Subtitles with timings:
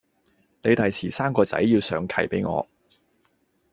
[0.63, 2.67] 你第時生個仔要上契畀我